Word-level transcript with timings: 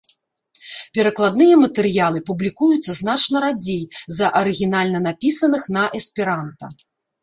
Перакладныя 0.97 1.55
матэрыялы 1.65 2.23
публікуюцца 2.31 2.91
значна 3.03 3.37
радзей 3.47 3.83
за 4.19 4.35
арыгінальна 4.43 5.07
напісаных 5.09 5.73
на 5.81 5.89
эсперанта. 6.03 6.77